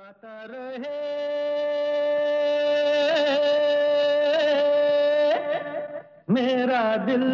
गाता 0.00 0.46
रहे। 0.50 0.98
मेरा 6.30 6.96
दिल। 6.96 7.24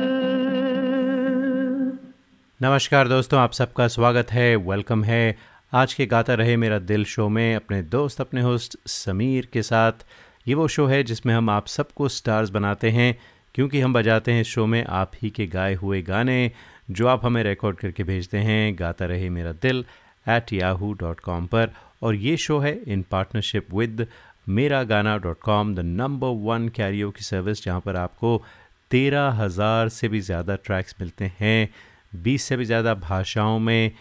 नमस्कार 2.62 3.08
दोस्तों, 3.08 3.40
आप 3.40 3.52
सबका 3.52 3.88
स्वागत 3.88 4.30
है 4.30 4.56
वेलकम 4.56 5.04
है। 5.04 5.37
आज 5.74 5.94
के 5.94 6.06
गाता 6.06 6.34
रहे 6.34 6.56
मेरा 6.56 6.79
दिल 6.79 7.04
शो 7.04 7.29
में 7.29 7.56
अपने 7.56 7.82
दोस्त, 7.82 8.21
अपने 8.21 8.40
होस्ट 8.40 8.76
समीर 8.87 9.48
के 9.53 9.62
साथ। 9.62 9.92
ये 10.48 10.54
वो 10.54 10.69
शो 10.69 10.87
है 10.87 11.03
जिसमें 11.03 11.35
हम 11.35 11.51
आप 11.51 11.67
सबको 11.67 12.08
स्टार्स 12.08 12.51
बनाते 12.51 12.90
हैं, 12.90 13.19
क्योंकि 13.54 13.80
हम 13.80 13.92
बजाते 13.92 14.33
हैं 14.33 14.42
शो 14.42 14.67
में 14.67 14.85
आप 14.85 15.12
ही 15.22 15.30
के 15.30 15.46
गाए 15.46 15.74
हुए 15.74 16.02
गाने, 16.02 16.52
जो 16.91 17.06
आप 17.06 17.24
हमें 17.24 17.42
रिकॉर्ड 17.45 17.77
करके 17.77 18.05
भेजते 18.05 18.38
हैं, 18.38 18.77
गाता 18.78 19.05
रहे 19.05 19.30
मेरा 19.30 19.52
दिल 19.52 19.84
एट 20.28 20.52
याहू 20.52 20.92
डॉट 20.92 21.20
कॉम 21.20 21.46
पर। 21.46 21.70
और 22.02 22.15
ये 22.15 22.37
शो 22.37 22.59
है 22.59 22.83
इन 22.87 23.05
पार्टनरशिप 23.10 23.74
विद 23.74 24.06
मेरा 24.48 24.82
गाना 24.82 25.18
dot 25.18 25.41
com 25.41 25.74
the 25.74 25.80
number 25.80 26.28
one 26.28 26.69
Cairo 26.69 27.10
की 27.10 27.24
सर्विस 27.24 27.64
जहाँ 27.64 27.80
पर 27.80 27.96
आपको 27.96 28.42
तेरह 28.91 29.28
हज़ार 29.28 29.88
से 29.88 30.09
भी 30.09 30.20
ज़्यादा 30.20 30.56
ट्रैक्स 30.56 30.95
मिलते 31.00 31.32
हैं, 31.41 31.74
बीस 32.22 32.42
से 32.42 32.56
भी 32.56 32.64
ज़्यादा 32.64 32.95
भाषाओं 32.95 33.59
में 33.59 33.92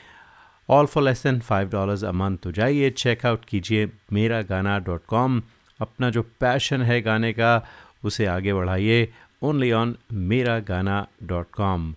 all 0.70 0.85
for 0.85 1.04
less 1.04 1.23
than 1.23 1.40
five 1.40 1.70
dollars 1.70 2.04
a 2.04 2.12
month 2.12 2.38
तो 2.38 2.52
जाइए 2.52 2.90
चेकआउट 2.90 3.45
कीजिए 3.45 3.91
मेरा 4.13 4.41
गाना 4.41 4.80
डॉट 4.80 5.05
कॉम 5.05 5.41
अपना 5.80 6.09
जो 6.09 6.21
पैशन 6.21 6.82
है 6.82 7.02
गाने 7.02 7.34
का, 7.34 7.68
उसे 8.04 8.26
आगे 8.26 8.54
बढ़ाइए 8.54 9.13
ओनली 9.41 9.71
ऑन 9.71 9.96
मेरा 10.13 10.59
गाना 10.59 11.07
डॉट 11.23 11.52
कॉम 11.52 11.96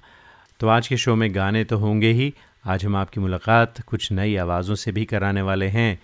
तो 0.60 0.68
आज 0.68 0.88
के 0.88 0.96
शो 0.96 1.16
में 1.16 1.34
गाने 1.34 1.64
तो 1.64 1.78
होंगे 1.78 2.12
ही 2.12 2.34
आज 2.68 2.84
हम 2.84 2.96
आपकी 2.96 3.20
मुलाकात 3.20 3.80
कुछ 3.80 4.10
नई 4.12 4.34
आवाज़ों 4.36 4.74
से 4.74 4.92
भी 4.92 5.04
कराने 5.04 5.42
वाले 5.42 5.66
हैं। 5.66 5.98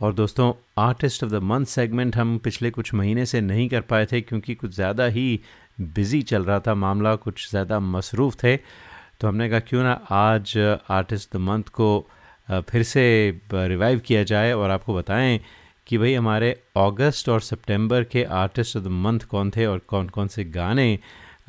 और 0.00 0.12
दोस्तों 0.14 0.52
artist 0.78 1.24
of 1.24 1.30
the 1.30 1.40
month 1.42 1.66
segment 1.66 2.16
हम 2.16 2.36
पिछले 2.44 2.70
कुछ 2.70 2.92
महीने 2.94 3.26
से 3.26 3.40
नहीं 3.40 3.68
कर 3.68 3.80
पाए 3.80 4.06
थे 4.12 4.20
क्योंकि 4.20 4.54
कुछ 4.54 4.74
ज़्यादा 4.74 5.04
ही 5.06 5.40
बिज़ी 5.80 6.20
चल 6.22 6.44
रहा 6.44 6.58
था 6.60 6.74
मामला, 6.74 7.14
कुछ 7.16 7.48
ज़्यादा 7.50 7.78
मसरूफ़ 7.80 8.36
थे। 8.42 8.56
तो 8.56 9.28
हमने 9.28 9.48
कहा, 9.48 9.60
क्यों 9.60 9.82
ना 9.82 9.92
आज 10.10 10.56
आर्टिस्ट 10.90 11.32
द 11.32 11.40
मंथ 11.40 11.68
को 11.72 12.06
फिर 12.48 12.82
से 12.84 13.40
रिवाइव 13.54 13.98
किया 14.06 14.22
जाए 14.24 14.52
और 14.52 14.70
आपको 14.70 14.94
बताएँ 14.94 15.40
कि 15.86 15.98
भाई 15.98 16.14
हमारे 16.14 16.50
अगस्त 16.78 17.28
और 17.28 17.40
सितंबर 17.42 18.04
के 18.04 18.24
आर्टिस्ट 18.24 18.76
ऑफ़ 18.76 18.84
द 18.84 18.88
मंथ 19.04 19.20
कौन 19.30 19.50
थे 19.56 19.66
और 19.66 19.78
कौन 19.88 20.08
कौन 20.08 20.28
से 20.28 20.44
गाने 20.50 20.98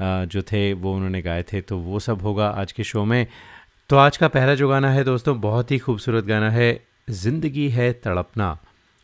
जो 0.01 0.41
थे 0.41 0.61
वो 0.73 0.93
उन्होंने 0.95 1.21
गाए 1.21 1.43
थे। 1.43 1.61
तो 1.61 1.77
वो 1.79 1.99
सब 1.99 2.21
होगा 2.21 2.47
आज 2.51 2.71
के 2.71 2.83
शो 2.83 3.03
में। 3.05 3.25
तो 3.91 3.97
आज 3.97 4.17
का 4.17 4.27
पहला 4.27 4.53
जो 4.55 4.67
गाना 4.69 4.89
है 4.91 5.03
दोस्तों 5.03 5.33
बहुत 5.41 5.71
ही 5.71 5.77
खूबसूरत 5.77 6.25
गाना 6.25 6.49
है 6.51 6.67
ज़िंदगी 7.09 7.67
है 7.69 7.91
तड़पना। 7.93 8.47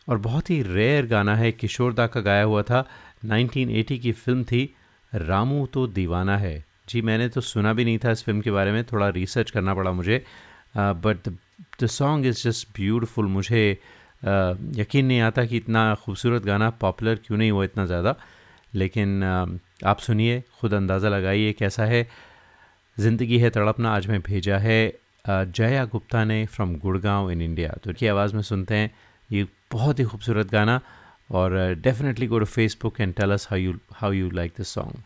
और 0.08 0.18
बहुत 0.18 0.50
ही 0.50 0.60
रेयर 0.62 1.06
गाना 1.06 1.34
है 1.36 1.50
किशोरदा 1.52 2.06
का 2.06 2.20
गाया 2.20 2.42
हुआ 2.42 2.62
था। 2.62 2.80
1980 3.24 3.98
की 3.98 4.12
फ़िल्म 4.12 4.44
थी 4.44 4.62
रामू 5.12 5.66
तो 5.66 5.86
दीवाना 5.86 6.36
है। 6.38 6.64
जी 6.88 7.02
मैंने 7.02 7.28
तो 7.28 7.40
सुना 7.40 7.72
भी 7.72 7.84
नहीं 7.84 7.98
था 8.04 8.10
इस 8.10 8.22
फ़िल्म 8.24 8.40
के 8.40 8.50
बारे 8.50 8.72
में 8.72 8.82
थोड़ा 8.84 9.08
रिसर्च 9.08 9.50
करना 9.50 9.74
पड़ा 9.74 9.92
मुझे। 9.92 10.22
But 10.76 11.28
the 11.82 11.86
song 11.86 12.26
is 12.26 12.42
just 12.48 12.68
beautiful 12.76 13.26
मुझे 13.26 13.78
uh, 14.22 14.56
यकीन 14.78 15.06
नहीं 15.06 15.20
आता 15.20 15.44
कि 15.44 15.56
इतना 15.56 15.94
खूबसूरत 16.04 16.44
गाना 16.44 16.70
पॉपुलर 16.80 17.20
क्यों 17.26 17.38
नहीं 17.38 17.50
हुआ 17.50 17.64
इतना 17.64 17.86
ज़्यादा। 17.86 18.14
लेकिन 18.74 19.20
uh, 19.20 19.86
आप 19.86 19.98
सुनिए 19.98 20.42
खुद 20.60 20.74
अंदाज़ा 20.74 21.08
लगाइए 21.08 21.52
कैसा 21.52 21.84
है। 21.84 22.02
ज़िंदगी 23.00 23.38
है 23.38 23.50
तड़पना 23.50 23.90
आज 23.94 24.06
में 24.06 24.20
भेजा 24.20 24.58
है 24.58 24.98
जया 25.28 25.84
गुप्ता 25.84 26.24
ने 26.24 26.46
फ्रॉम 26.46 26.74
गुड़गांव 26.76 27.30
इन 27.30 27.42
इंडिया 27.42 27.68
तो 27.84 27.90
उनकी 27.90 28.06
आवाज़ 28.06 28.34
में 28.34 28.42
सुनते 28.42 28.74
हैं, 28.74 28.90
ये 29.32 29.46
बहुत 29.72 29.98
ही 29.98 30.04
खूबसूरत 30.04 30.50
गाना 30.50 30.80
और 31.30 31.74
definitely 31.74 32.26
go 32.26 32.38
to 32.38 32.44
Facebook 32.44 33.00
and 33.00 33.14
tell 33.14 33.32
us 33.32 33.46
how 33.50 33.58
you 33.58 33.74
how 33.92 34.12
you 34.12 34.30
like 34.30 34.52
this 34.58 34.68
song 34.68 35.02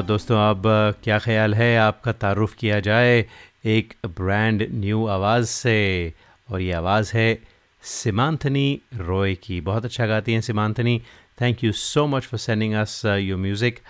और 0.00 0.06
दोस्तों, 0.06 0.36
अब 0.50 0.62
क्या 1.04 1.18
ख्याल 1.18 1.54
है 1.54 1.76
आपका 1.78 2.12
तारुफ 2.12 2.54
किया 2.54 2.80
जाए 2.80 3.26
एक 3.66 3.92
ब्रांड 4.06 4.66
न्यू 4.72 5.06
आवाज़ 5.06 5.46
से? 5.46 6.14
और 6.48 6.60
ये 6.60 6.72
आवाज़ 6.72 7.10
है 7.14 7.38
सिमांथनी 7.82 8.80
रॉय 8.94 9.34
की। 9.34 9.60
बहुत 9.60 9.84
अच्छा 9.84 10.06
गाती 10.06 10.32
हैं 10.32 10.40
Simanthini. 10.40 11.02
Thank 11.40 11.64
you 11.64 11.72
so 11.72 12.06
much 12.06 12.22
for 12.22 12.38
sending 12.38 12.74
us 12.74 13.02
your 13.04 13.38
music 13.38 13.80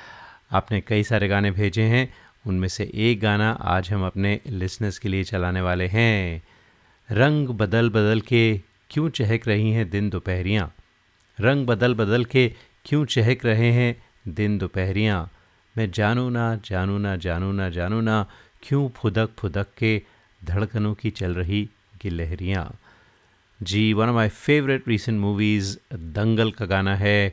आपने 0.52 0.80
कई 0.80 1.02
सारे 1.02 1.28
गाने 1.28 1.50
भेजे 1.50 1.82
हैं। 1.82 2.14
उनमें 2.46 2.68
से 2.68 2.90
एक 2.94 3.20
गाना 3.20 3.50
आज 3.52 3.92
हम 3.92 4.06
अपने 4.06 4.40
लिसनर्स 4.46 4.98
के 4.98 5.08
लिए 5.08 5.24
चलाने 5.24 5.60
वाले 5.60 5.86
हैं। 5.86 6.42
रंग 7.10 7.48
बदल 7.48 7.90
बदल 7.90 8.20
के 8.20 8.60
क्यों 8.90 9.08
चहक 9.08 9.48
रही 9.48 9.70
हैं 9.70 9.90
दिन 9.90 10.10
दोपहरियाँ? 10.10 10.72
रंग 11.40 11.66
बदल 11.66 11.94
बदल 11.94 12.24
के 12.24 12.52
क्यों 12.84 13.04
चहक 13.04 13.44
रहे 13.44 13.72
हैं 13.72 14.02
दिन 14.28 14.58
दोपहरियाँ? 14.58 15.30
मैं 15.80 15.90
जानू 15.92 16.28
ना 16.28 16.44
जानू 16.64 16.96
ना 16.98 17.14
जानू 17.16 17.50
ना 17.52 17.68
जानू 17.70 18.00
ना, 18.00 18.26
क्यों 18.62 18.88
फुदक 18.96 19.30
फुदक 19.38 19.66
के 19.78 19.92
धड़कनों 20.42 20.92
की 20.94 21.10
चल 21.10 21.34
रही 21.34 21.62
गिलहरियाँ। 22.02 22.64
जी 23.60 23.92
one 23.92 24.08
of 24.08 24.14
my 24.14 24.28
favourite 24.28 24.88
recent 24.88 25.18
movies 25.20 25.76
Dangal 26.18 26.50
का 26.52 26.66
गाना 26.66 26.96
है 26.96 27.32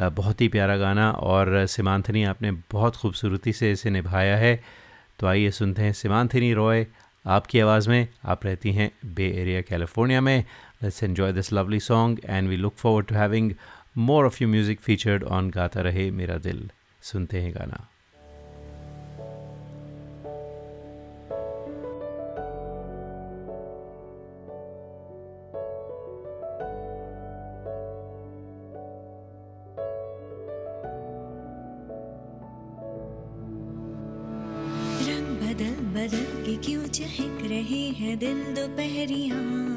बहुत 0.00 0.40
ही 0.40 0.48
प्यारा 0.48 0.76
गाना 0.76 1.10
और 1.10 1.66
सिमांथनी 1.68 2.24
आपने 2.24 2.50
बहुत 2.72 2.96
खूबसूरती 2.96 3.52
से 3.52 3.72
इसे 3.72 3.90
निभाया 3.90 4.36
है। 4.36 4.58
तो 5.18 5.26
आइए 5.26 5.50
सुनते 5.52 5.82
हैं 5.82 5.92
सीमांथनी 5.92 6.52
रॉय, 6.54 6.86
आपकी 7.24 7.60
आवाज़ 7.60 7.88
में, 7.90 8.08
आप 8.24 8.46
रहती 8.46 8.72
हैं 8.72 8.90
बे 9.06 9.30
एरिया, 9.42 9.60
कैलिफ़ोर्निया 9.62 10.20
में। 10.20 10.38
Let's 10.82 11.02
enjoy 11.04 11.32
this 11.32 11.52
lovely 11.52 11.80
song 11.82 12.20
and 12.24 12.48
we 12.48 12.56
look 12.56 12.76
forward 12.76 13.06
to 13.06 13.14
having 13.14 13.52
more 13.98 14.26
of 14.26 14.42
you 14.42 14.48
music 14.48 14.80
featured 14.80 15.24
on 15.24 15.50
Gaata 15.50 15.80
Rahe 15.82 16.10
Mera 16.12 16.36
दिल 16.44 16.70
सुनते 17.02 17.40
हैं 17.40 17.54
गाना। 17.54 17.88
बदल 35.42 35.74
बदल 35.94 36.24
के 36.46 36.56
क्यों 36.56 36.86
चहक 36.88 37.38
रहे 37.42 37.82
हैं 37.88 38.18
दिन 38.18 38.54
दोपहरिया? 38.54 39.71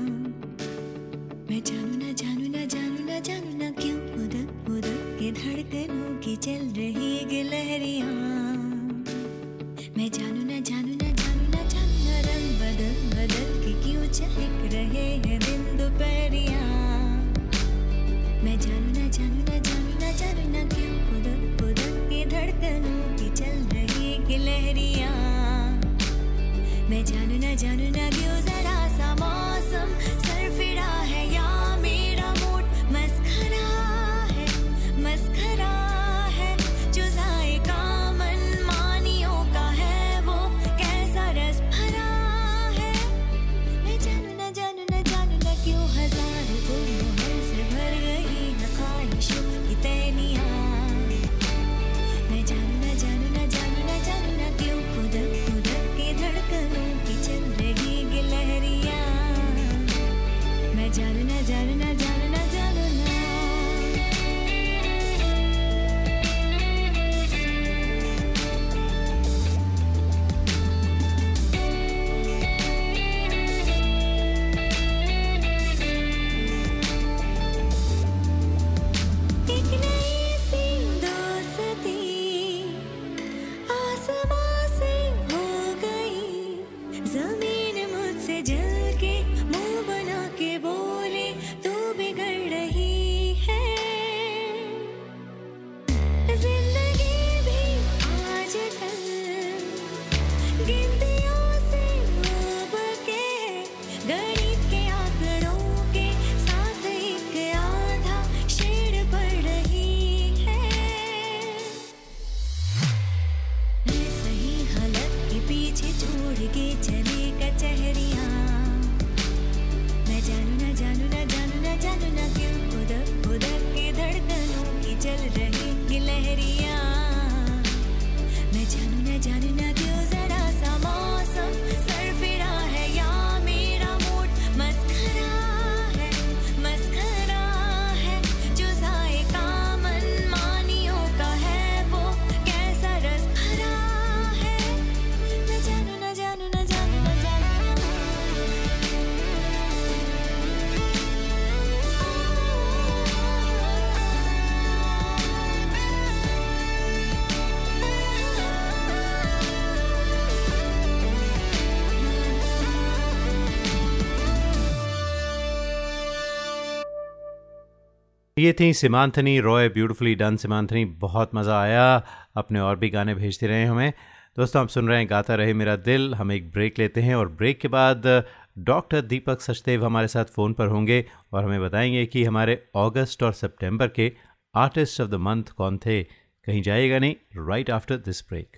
ये 168.39 168.55
थी 168.59 168.73
सिमांथनी, 168.73 169.39
रॉय, 169.39 169.69
ब्यूटीफुली 169.69 170.15
डन 170.15 170.35
सीमांथनी। 170.35 170.85
बहुत 170.85 171.31
मज़ा 171.35 171.61
आया। 171.61 172.03
अपने 172.37 172.59
और 172.59 172.75
भी 172.75 172.89
गाने 172.89 173.15
भेजते 173.15 173.47
रहे 173.47 173.63
हमें। 173.65 173.93
दोस्तों, 174.37 174.61
आप 174.61 174.67
सुन 174.67 174.87
रहे 174.87 174.99
हैं 174.99 175.09
गाता 175.09 175.35
रहे 175.35 175.53
मेरा 175.53 175.75
दिल। 175.75 176.15
हम 176.15 176.31
एक 176.31 176.51
ब्रेक 176.51 176.79
लेते 176.79 177.01
हैं 177.01 177.15
और 177.15 177.29
ब्रेक 177.29 177.59
के 177.59 177.67
बाद 177.67 178.25
डॉक्टर 178.59 179.01
दीपक 179.01 179.41
सचदेव 179.41 179.85
हमारे 179.85 180.07
साथ 180.07 180.25
फ़ोन 180.25 180.53
पर 180.53 180.67
होंगे 180.67 181.05
और 181.33 181.43
हमें 181.43 181.61
बताएँगे 181.61 182.05
कि 182.05 182.23
हमारे 182.23 182.67
अगस्त 182.75 183.23
और 183.23 183.33
सितंबर 183.33 183.87
के 183.87 184.11
आर्टिस्ट 184.55 185.01
ऑफ़ 185.01 185.09
द 185.09 185.13
मंथ 185.13 185.43
कौन 185.43 185.77
थे। 185.77 186.03
कहीं 186.03 186.61
जाएगा 186.61 186.99
नहीं 186.99 187.15
right 187.37 187.69
after 187.69 187.95
this 187.95 188.29
break. 188.29 188.57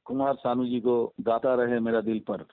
Kumar 0.10 0.34
Sanu 0.44 0.66
ji 0.66 0.80
को 0.86 0.94
गाता 1.28 1.54
रहे 1.62 1.80
मेरा 1.88 2.00
दिल 2.10 2.22
पर 2.30 2.46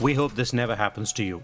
We 0.00 0.14
hope 0.14 0.34
this 0.34 0.52
never 0.52 0.76
happens 0.76 1.12
to 1.14 1.24
you. 1.24 1.42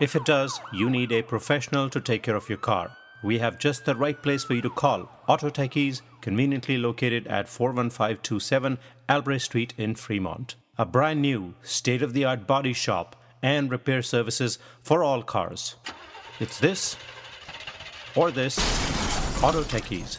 If 0.00 0.14
it 0.14 0.24
does, 0.24 0.60
you 0.72 0.88
need 0.88 1.12
a 1.12 1.22
professional 1.22 1.88
to 1.90 2.00
take 2.00 2.22
care 2.22 2.36
of 2.36 2.48
your 2.48 2.58
car. 2.58 2.90
We 3.24 3.38
have 3.38 3.58
just 3.58 3.84
the 3.84 3.94
right 3.94 4.20
place 4.20 4.44
for 4.44 4.54
you 4.54 4.62
to 4.62 4.70
call. 4.70 5.08
Auto 5.28 5.50
Techies, 5.50 6.00
conveniently 6.20 6.76
located 6.78 7.26
at 7.26 7.48
41527 7.48 8.78
Albrecht 9.08 9.44
Street 9.44 9.74
in 9.76 9.94
Fremont. 9.94 10.54
A 10.78 10.84
brand 10.84 11.22
new, 11.22 11.54
state 11.62 12.02
of 12.02 12.12
the 12.12 12.24
art 12.24 12.46
body 12.46 12.72
shop 12.72 13.14
and 13.42 13.70
repair 13.70 14.02
services 14.02 14.58
for 14.82 15.02
all 15.04 15.22
cars. 15.22 15.76
It's 16.40 16.58
this 16.58 16.96
or 18.16 18.30
this. 18.30 18.58
Auto 19.42 19.62
Techies, 19.62 20.18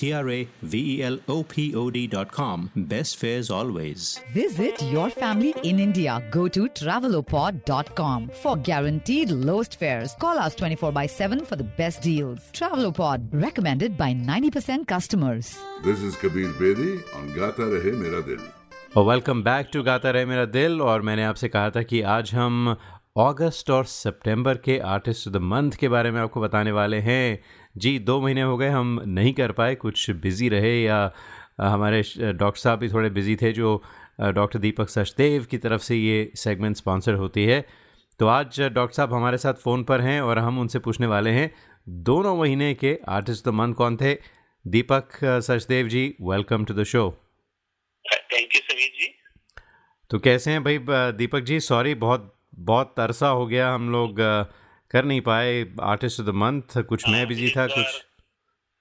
T 0.00 0.12
R 0.14 0.28
A 0.30 0.48
V 0.64 0.78
E 0.90 1.02
L 1.02 1.18
O 1.28 1.42
P 1.44 1.74
O 1.74 1.90
D.com. 1.90 2.70
Best 2.92 3.16
fares 3.16 3.50
always. 3.50 4.20
Visit 4.34 4.82
your 4.90 5.08
family 5.10 5.54
in 5.62 5.78
India. 5.78 6.14
Go 6.30 6.46
to 6.48 6.68
travelopod.com 6.80 8.30
for 8.42 8.56
guaranteed 8.70 9.30
lowest 9.30 9.78
fares. 9.78 10.14
Call 10.20 10.38
us 10.38 10.54
24 10.54 10.92
by 10.92 11.06
7 11.06 11.44
for 11.44 11.56
the 11.56 11.68
best 11.82 12.00
deals. 12.02 12.40
Travelopod, 12.52 13.28
recommended 13.32 13.98
by 13.98 14.12
90% 14.14 14.86
customers. 14.86 15.58
This 15.84 16.00
is 16.00 16.16
Kabir 16.16 16.48
Bedi 16.62 16.92
on 17.16 17.28
Gata 17.34 17.68
Rahe 17.74 17.92
Mera 18.04 18.22
Dil. 18.22 18.40
और 18.96 19.04
welcome 19.06 19.42
back 19.42 19.68
to 19.72 19.82
Gaata 19.82 20.10
Rahe 20.10 20.26
Mera 20.26 20.44
दिल 20.54 20.80
और 20.82 21.02
मैंने 21.08 21.24
आपसे 21.24 21.48
कहा 21.48 21.70
था 21.70 21.82
कि 21.90 22.00
आज 22.14 22.30
हम 22.34 22.76
अगस्त 23.18 23.70
और 23.70 23.84
सितंबर 23.84 24.56
के 24.64 24.78
आर्टिस्ट 24.94 25.28
ऑफ़ 25.28 25.34
द 25.34 25.40
मंथ 25.52 25.72
के 25.80 25.88
बारे 25.88 26.10
में 26.10 26.20
आपको 26.20 26.40
बताने 26.40 26.72
वाले 26.72 26.98
हैं 27.08 27.38
जी 27.74 27.98
दो 27.98 28.20
महीने 28.20 28.42
हो 28.42 28.56
गए 28.56 28.68
हम 28.68 29.00
नहीं 29.06 29.32
कर 29.32 29.52
पाए 29.52 29.74
कुछ 29.74 30.10
बिज़ी 30.10 30.48
रहे 30.48 30.82
या 30.82 31.12
हमारे 31.60 32.02
डॉक्टर 32.32 32.60
साहब 32.60 32.78
भी 32.78 32.88
थोड़े 32.88 33.10
बिज़ी 33.10 33.36
थे 33.36 33.52
जो 33.52 33.82
डॉक्टर 34.20 34.58
दीपक 34.58 34.88
सचदेव 34.88 35.44
की 35.50 35.58
तरफ़ 35.58 35.82
से 35.82 35.96
ये 35.96 36.30
सेगमेंट 36.36 36.76
स्पॉन्सर 36.76 37.14
होती 37.14 37.44
है। 37.44 37.64
तो 38.20 38.26
आज 38.26 38.60
डॉक्टर 38.60 38.94
साहब 38.94 39.12
हमारे 39.14 39.38
साथ 39.38 39.54
फ़ोन 39.54 39.84
पर 39.84 40.00
हैं 40.00 40.20
और 40.20 40.38
हम 40.38 40.58
उनसे 40.58 40.78
पूछने 40.78 41.06
वाले 41.06 41.30
हैं 41.30 41.50
दोनों 41.88 42.36
महीने 42.36 42.72
के 42.74 42.98
आर्टिस्ट 43.08 43.44
द 43.44 43.52
मंथ 43.52 43.74
कौन 43.74 43.96
थे? 43.96 44.14
Deepak 44.64 45.18
Sachdev 45.24 45.88
ji 45.88 46.14
welcome 46.22 46.64
to 46.64 46.74
the 46.74 46.84
show 46.84 47.10
thank 48.32 48.54
you 48.54 48.60
Sameer 48.60 48.90
ji. 49.00 49.08
तो 50.10 50.18
कैसे 50.18 50.50
हैं 50.50 50.62
भाई 50.64 50.78
दीपक 50.88 51.40
जी? 51.40 51.60
सॉरी 51.60 51.94
बहुत 51.96 52.34
बहुत 52.54 53.00
अरसा 53.00 53.28
हो 53.28 53.46
गया 53.46 53.72
हम 53.72 53.90
लोग 53.92 54.20
कर 54.90 55.04
नहीं 55.04 55.20
पाए 55.20 55.64
आर्टिस्ट 55.86 56.20
ऑफ़ 56.20 56.26
द 56.26 56.34
मंथ 56.36 56.82
कुछ 56.88 57.08
मैं 57.08 57.26
बिज़ी 57.28 57.50
था 57.50 57.66
कुछ 57.66 58.00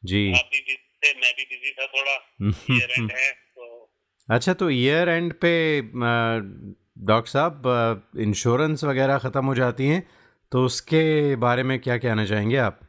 जी। 0.03 0.21
आप 0.33 0.49
भी 0.53 0.59
busy 0.61 0.77
थे 1.03 1.13
मैं 1.19 1.33
भी 1.37 1.45
बिज़ी 1.45 1.71
था 1.71 1.85
थोड़ा 1.87 2.15
है 3.15 3.31
तो 3.31 3.67
अच्छा 4.29 4.53
तो 4.53 4.69
ईयर 4.69 5.09
एंड 5.09 5.33
पे 5.33 5.51
डॉक्टर 7.05 7.31
साहब 7.31 8.11
इंश्योरेंस 8.19 8.83
वगैरह 8.83 9.17
ख़त्म 9.17 9.45
हो 9.45 9.55
जाती 9.55 9.87
हैं 9.87 10.01
तो 10.51 10.63
उसके 10.65 11.03
बारे 11.43 11.63
में 11.63 11.77
क्या 11.79 11.97
कहना 11.97 12.25
चाहेंगे 12.25 12.57
आप? 12.57 12.79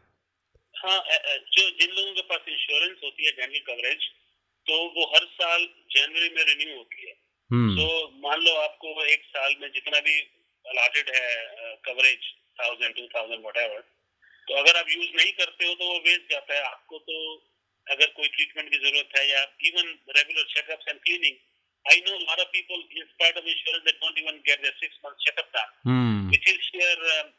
हाँ 0.75 0.99
जो 0.99 1.69
जिन 1.81 1.91
लोगों 1.91 2.15
के 2.15 2.23
पास 2.23 2.49
इंश्योरेंस 2.49 2.99
होती 3.05 3.27
है 3.27 3.33
डेंटल 3.33 3.63
कवरेज 3.67 4.09
तो 4.67 4.83
वो 4.97 5.07
हर 5.15 5.25
साल 5.35 5.67
जनवरी 5.91 6.29
में 6.37 6.43
रिन्यू 6.45 6.77
होती 6.77 7.09
है। 7.09 7.15
हम्म। 7.51 7.77
तो 7.77 7.87
मान 8.25 8.41
लो 8.41 8.55
आपको 8.63 9.05
एक 9.05 9.25
साल 9.37 9.55
में 9.61 9.69
जितना 9.75 10.01
भी 10.01 10.21
अलॉटेड 10.65 11.15
है 11.15 11.27
coverage 11.87 12.29
thousand 12.61 12.95
two 12.97 13.07
thousand 13.17 13.47
what 13.47 13.59
तो 14.49 14.55
अगर 14.61 14.77
आप 14.79 14.87
यूज़ 14.91 15.11
नहीं 15.17 15.33
करते 15.41 15.67
हो 15.67 15.75
तो 15.81 15.93
वो 15.93 15.99
वेस्ट 16.07 16.33
जाता 16.33 16.55
है। 16.55 16.63
आपको 16.71 16.99
तो 17.11 17.19
अगर 17.87 18.07
कोई 18.17 18.29
ट्रीटमेंट 18.29 18.71
की 18.71 18.79
ज़रूरत 18.79 19.19
है 19.19 19.29
या 19.29 19.43
even 19.69 19.93
regular 20.17 20.47
checkups 20.55 20.89
and 20.89 20.99
cleaning 21.05 21.37
I 21.87 22.01
know 22.09 22.19
lot 22.19 22.41
of 22.41 22.49
people 22.57 22.83
in 22.99 23.05
spite 23.13 23.39
of 23.39 23.47
insurance 23.53 23.85
they 23.85 23.93
don't 24.01 24.19
even 24.19 24.41
get 24.49 24.63
their 24.63 24.75
six 24.81 24.99
month 25.05 25.23
checkup 25.27 25.53
done 25.57 25.69
hmm 25.91 26.33
which 26.33 26.49
is 26.51 26.67
your 26.79 26.97
um, 27.13 27.31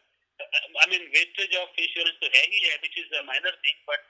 I 0.84 0.88
mean 0.94 1.04
wastage 1.18 1.54
of 1.60 1.84
insurance 1.84 2.24
है 2.38 2.46
ही 2.54 2.64
है 2.64 2.80
which 2.86 2.98
is 3.04 3.14
a 3.20 3.26
minor 3.28 3.54
thing 3.66 3.78
but 3.92 4.08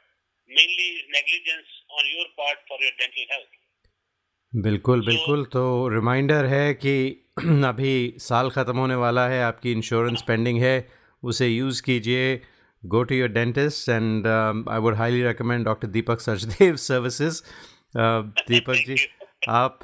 mainly 0.49 0.87
is 0.93 1.09
negligence 1.15 1.75
on 1.97 2.07
your 2.13 2.23
part 2.39 2.63
for 2.69 2.79
your 2.85 2.93
dental 3.01 3.27
health. 3.33 3.51
बिल्कुल 4.53 5.05
बिल्कुल। 5.05 5.43
तो 5.51 5.61
reminder 5.89 6.45
है 6.53 6.73
कि 6.85 6.95
अभी 7.67 7.93
साल 8.21 8.49
ख़त्म 8.55 8.77
होने 8.77 8.95
वाला 9.03 9.27
है 9.27 9.41
आपकी 9.43 9.71
इंश्योरेंस 9.71 10.23
पेंडिंग 10.27 10.61
है। 10.63 10.73
उसे 11.23 11.47
यूज़ 11.47 11.83
कीजिए 11.83 12.41
go 12.83 13.03
to 13.03 13.15
your 13.15 13.29
dentist 13.29 13.89
and 13.89 14.27
I 14.69 14.79
would 14.79 14.95
highly 14.95 15.23
recommend 15.23 15.65
doctor 15.65 15.87
Deepak 15.87 16.21
Sachdev 16.21 16.75
services 16.75 17.43
Deepak 18.47 18.83
ji 18.87 18.95
आप 19.49 19.79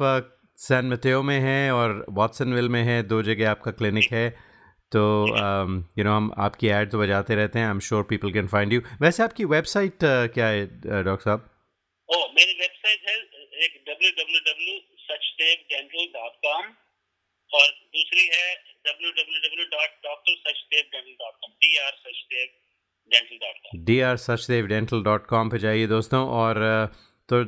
सैन 0.57 0.85
मथेओ 0.85 1.21
में 1.21 1.39
हैं 1.39 1.71
और 1.71 2.05
वॉटसनविल 2.09 2.69
में 2.69 2.83
हैं 2.83 3.07
दो 3.07 3.23
जगह 3.23 3.51
आपका 3.51 3.71
क्लिनिक 3.71 4.11
है 4.11 4.29
तो 4.91 5.27
यू 5.99 6.03
नो 6.03 6.11
हम 6.11 6.33
आपकी 6.37 6.67
एड 6.67 6.91
तो 6.91 6.99
बजाते 6.99 7.35
रहते 7.35 7.59
हैं 7.59 7.65
I 7.65 7.71
am 7.71 7.79
sure 7.79 8.03
people 8.03 8.33
can 8.33 8.47
find 8.47 8.73
you 8.73 8.81
वैसे 9.01 9.23
आपकी 9.23 9.45
वेबसाइट 9.45 9.97
क्या 10.03 10.47
है 10.47 10.65
डॉक्टर 11.03 11.23
साहब? 11.23 11.49
ओ 12.09 12.15
मेरी 12.35 12.53
वेबसाइट 12.59 13.09
है 13.09 13.15
एक 13.65 13.83
www.sachdevdental.com 13.89 16.63
और 17.51 17.67
दूसरी 17.95 18.25
है 18.25 18.55
कॉम 25.29 25.49
पर 25.49 25.57
जाइए 25.57 25.87
दोस्तों 25.87 26.29
और 26.29 26.55
तो 27.29 27.43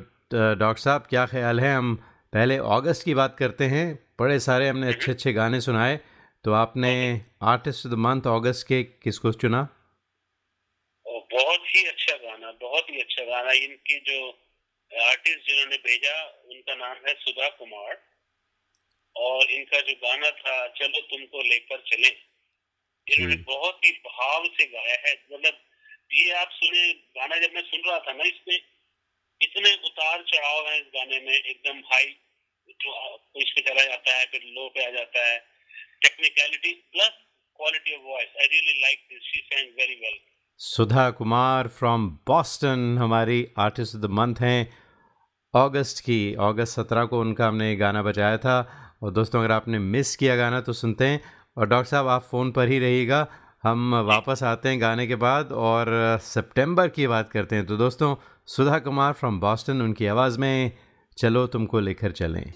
डॉक्टर 0.55 0.81
साहब 0.81 1.01
क्या 1.01 1.25
ख्याल 1.25 1.59
है? 1.59 1.75
हम 1.75 1.95
पहले 2.33 2.57
अगस्त 2.57 3.05
की 3.05 3.13
बात 3.13 3.35
करते 3.37 3.63
हैं। 3.63 4.09
बड़े 4.19 4.39
सारे 4.39 4.67
हमने 4.67 4.87
अच्छे 4.87 5.11
अच्छे 5.11 5.33
गाने 5.33 5.61
सुनाए। 5.61 5.99
तो 6.43 6.53
आपने 6.53 7.21
आर्टिस्ट 7.41 7.85
ऑफ़ 7.85 7.93
द 7.93 7.95
मंथ 7.95 8.21
अगस्त 8.21 8.67
के 8.67 8.83
किसको 8.83 9.31
चुना? 9.31 9.61
बहुत 11.07 11.75
ही 11.75 11.85
अच्छा 11.85 12.15
गाना 12.15 12.51
बहुत 12.51 12.89
ही 12.89 13.01
अच्छा 13.01 13.23
गाना। 13.23 13.51
इनके 13.51 13.99
जो 13.99 14.29
आर्टिस्ट 15.01 15.39
जिन्होंने 15.39 15.77
भेजा 15.77 16.25
उनका 16.45 16.75
नाम 16.75 16.97
है 17.07 17.13
सुधा 17.13 17.49
कुमार। 17.49 18.08
और 19.15 19.51
इनका 19.51 19.79
जो 19.81 19.93
गाना 20.03 20.29
था 20.33 20.55
चलो 20.75 21.01
तुमको 21.07 21.41
लेकर 21.43 21.83
चले। 21.87 22.09
इन्होंने 23.07 23.35
बहुत 23.45 23.85
ही 23.85 23.91
भाव 24.05 24.45
से 24.47 24.65
गाया 24.67 24.97
है। 25.05 25.13
मतलब 25.33 25.53
ये 26.13 26.31
आप 26.33 26.49
सुने 26.53 26.91
गाना 27.17 27.37
जब 27.37 27.55
मैं 27.55 27.61
सुन 27.63 27.81
रहा 27.87 27.99
था 27.99 28.13
ना 28.13 28.23
इसमें 28.25 28.59
इतने 29.41 29.73
उतार 29.87 30.23
चढ़ाव 30.27 30.67
है 30.67 30.79
इस 30.79 30.87
गाने 30.95 31.19
में 31.19 31.33
एकदम 31.33 31.79
हाई 31.91 32.15
तो 32.79 33.41
इस 33.41 33.51
पे 33.51 33.61
चला 33.61 33.83
जाता 33.83 34.15
है 34.17 34.25
फिर 34.25 34.41
लो 34.47 34.67
पे 34.69 34.85
आ 34.85 34.89
जाता 34.91 35.25
है। 35.27 35.37
Technicality 36.01 36.73
plus 36.91 37.11
quality 37.59 37.95
of 37.95 38.01
voice 38.03 38.35
I 38.41 38.47
really 38.47 38.81
like 38.81 38.99
this 39.09 39.23
she 39.23 39.41
sang 39.47 39.71
very 39.79 39.95
well 39.95 40.19
Sudha 40.59 41.09
Kumar 41.17 41.67
from 41.77 42.09
Boston 42.27 42.97
हमारी 42.97 43.39
आर्टिस्ट 43.59 43.95
ऑफ़ 43.95 44.01
द 44.01 44.09
मंथ 44.13 44.41
हैं। 44.41 44.61
अगस्त 45.53 46.03
की 46.05 46.19
अगस्त 46.47 46.79
सत्रह 46.79 47.05
को 47.05 47.19
उनका 47.21 47.47
हमने 47.47 47.75
गाना 47.75 48.01
बजाया 48.03 48.37
था। 48.37 48.55
और 49.01 49.11
दोस्तों, 49.11 49.39
अगर 49.39 49.51
आपने 49.51 49.79
मिस 49.79 50.15
किया 50.15 50.35
गाना 50.35 50.61
तो 50.61 50.73
सुनते 50.73 51.05
हैं। 51.05 51.21
और 51.57 51.67
डॉक्टर 51.67 51.89
साहब, 51.89 52.07
आप 52.07 52.21
फ़ोन 52.21 52.51
पर 52.51 52.67
ही 52.67 52.79
रहिएगा। 52.79 53.27
हम 53.63 53.95
वापस 53.95 54.43
आते 54.43 54.69
हैं 54.69 54.81
गाने 54.81 55.07
के 55.07 55.15
बाद 55.15 55.51
और 55.51 56.17
सितंबर 56.21 56.87
की 56.87 57.07
बात 57.07 57.29
करते 57.29 57.55
हैं। 57.55 57.65
तो 57.65 57.77
दोस्तों, 57.77 58.15
सुधा 58.45 58.79
कुमार 58.79 59.13
फ्रॉम 59.13 59.39
बॉस्टन 59.39 59.81
उनकी 59.81 60.05
आवाज़ 60.05 60.39
में 60.39 60.71
चलो 61.17 61.47
तुमको 61.47 61.79
लेकर 61.79 62.11
चलें। 62.11 62.53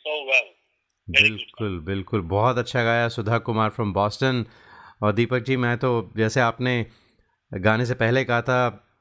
So 0.00 0.14
well. 0.26 0.48
बिल्कुल 1.08 1.78
बिल्कुल। 1.86 2.20
बहुत 2.30 2.58
अच्छा 2.58 2.82
गाया 2.84 3.08
सुधा 3.08 3.38
कुमार 3.40 3.70
फ्रॉम 3.70 3.92
बॉस्टन 3.92 4.44
और 5.02 5.12
दीपक 5.12 5.42
जी 5.44 5.56
मैं 5.56 5.76
तो 5.78 5.90
जैसे 6.16 6.40
आपने 6.40 6.74
गाने 7.52 7.86
से 7.86 7.94
पहले 7.94 8.24
कहा 8.24 8.42
था 8.42 8.58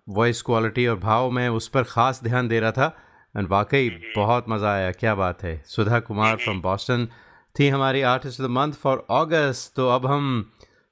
वॉइस 0.09 0.41
क्वालिटी 0.41 0.85
और 0.87 0.97
भाव 0.99 1.29
मैं 1.31 1.47
उस 1.49 1.67
पर 1.67 1.83
ख़ास 1.85 2.21
ध्यान 2.23 2.47
दे 2.47 2.59
रहा 2.59 2.71
था। 2.71 2.87
एंड 3.35 3.47
वाकई 3.47 3.89
बहुत 4.15 4.45
मज़ा 4.49 4.73
आया 4.73 4.91
क्या 4.93 5.13
बात 5.15 5.43
है। 5.43 5.61
सुधा 5.67 5.99
कुमार 5.99 6.35
फ्रॉम 6.37 6.61
बॉस्टन 6.61 7.07
थी 7.55 7.67
हमारी 7.69 8.01
artist 8.11 8.41
of 8.41 8.47
the 8.47 8.51
month 8.51 8.73
for 8.83 9.05
अगस्त 9.11 9.75
तो 9.75 9.89
अब 9.89 10.05
हम 10.05 10.51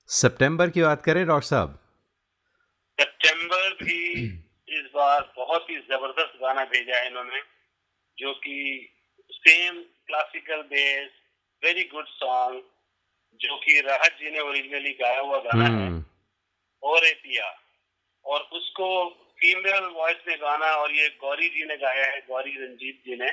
सितंबर 0.10 0.70
की 0.70 0.82
बात 0.82 1.02
करें 1.02 1.26
डॉक्टर 1.28 1.48
साहब। 1.48 1.80
सितंबर 3.00 3.74
भी 3.84 4.00
इस 4.80 4.86
बार 4.96 5.22
बहुत 5.38 5.70
ही 5.70 5.76
ज़बरदस्त 5.76 6.38
गाना 6.42 6.64
भेजा 6.66 6.98
है 6.98 7.08
इन्होंने। 7.08 7.40
जो 8.20 8.34
कि 8.34 8.90
same 9.32 9.82
classical 9.82 10.62
base 10.62 11.10
very 11.64 11.84
good 11.84 12.06
song 12.08 12.64
जो 13.42 13.58
कि 13.58 13.82
राहत 13.82 14.12
जी 14.12 14.32
ने 14.32 14.40
ओरिजिनली 14.40 14.92
गाया 14.92 15.20
हुआ 15.20 15.38
गाना 15.38 15.66
है। 15.66 15.72
हम्म। 15.72 16.06
और 16.84 17.06
ए 17.06 17.14
पिया। 17.14 17.60
और 18.26 18.40
उसको 18.42 19.10
फीमेल 19.10 19.84
वॉइस 19.84 20.18
में 20.28 20.38
गाना 20.38 20.66
और 20.66 20.92
ये 20.92 21.10
गौरी 21.10 21.50
जी 21.50 21.66
ने 21.66 21.78
गाया 21.78 22.06
है 22.06 22.20
गौरी 22.20 22.52
रंजीत 22.52 23.04
जी 23.06 23.16
ने। 23.16 23.32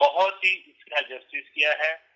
बहुत 0.00 0.44
ही 0.44 0.50
इसका 0.50 1.00
जस्टिस 1.00 1.48
किया 1.54 1.72
है। 1.72 2.12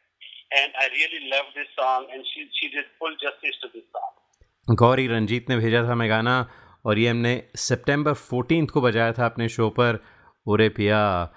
And 0.53 0.77
I 0.77 0.87
really 0.89 1.29
love 1.29 1.43
this 1.43 1.67
song 1.67 2.11
and 2.11 2.25
she 2.25 2.51
she 2.55 2.69
did 2.69 2.87
full 2.99 3.17
justice 3.23 3.63
to 3.63 3.69
this 3.69 3.83
song 3.83 4.77
Gauri 4.77 5.07
Ranjit 5.07 5.51
ने 5.51 5.57
भेजा 5.57 5.83
था 5.83 5.95
मैं 5.95 6.11
गाना 6.11 6.51
और 6.87 6.99
ये 6.99 7.09
हमने 7.09 7.49
सितंबर 7.57 8.13
14 8.13 8.71
को 8.71 8.81
बजाया 8.81 9.13
था 9.13 9.27
अपने 9.27 9.49
शो 9.49 9.71
पर 9.71 10.01
उरे 10.47 10.69
पिया। 10.69 11.31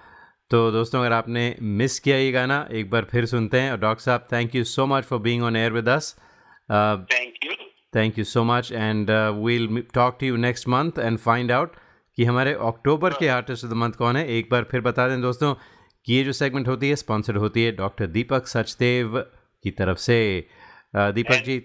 तो 0.50 0.70
दोस्तों 0.72 1.00
अगर 1.00 1.12
आपने 1.12 1.42
मिस 1.80 1.98
किया 2.00 2.16
ये 2.16 2.30
गाना 2.32 2.56
एक 2.74 2.90
बार 2.90 3.04
फिर 3.10 3.26
सुनते 3.26 3.60
हैं। 3.60 3.70
और 3.72 3.78
डॉक्टर 3.80 4.02
साहब 4.02 4.26
thank 4.32 4.54
you 4.54 4.62
so 4.64 4.86
much 4.86 5.04
for 5.04 5.18
being 5.26 5.42
on 5.44 5.56
air 5.56 5.72
with 5.72 5.88
us 5.88 6.14
thank 7.12 7.44
you 7.44 7.52
thank 7.96 8.18
you 8.18 8.24
so 8.24 8.42
much 8.44 8.70
and 8.72 9.10
we'll 9.44 9.82
talk 9.94 10.16
to 10.20 10.26
you 10.26 10.36
next 10.44 10.68
month 10.68 10.98
and 10.98 11.18
find 11.18 11.52
out 11.52 11.76
कि 12.18 12.24
हमारे 12.24 12.52
अक्टूबर 12.68 13.12
के 13.18 13.28
आर्टिस्ट 13.28 13.64
ऑफ़ 13.64 13.72
द 13.72 13.76
मंथ 13.82 13.92
कौन 13.98 14.16
है। 14.16 14.26
एक 14.38 14.48
बार 14.52 14.66
फिर 14.70 14.80
बता 14.88 15.08
दें 15.08 15.20
दोस्तों 15.22 15.54
कि 16.06 16.14
ये 16.14 16.24
जो 16.24 16.32
सेगमेंट 16.32 16.68
होती 16.68 16.88
है 16.88 16.96
स्पॉन्सर्ड 16.96 17.38
होती 17.38 17.64
है 17.64 17.72
डॉक्टर 17.76 18.06
दीपक 18.18 18.46
सचदेव 18.46 19.18
की 19.64 19.70
तरफ़ 19.82 19.98
से। 19.98 20.18
Uh, 20.96 21.10
Deepak 21.14 21.42
ji 21.46 21.56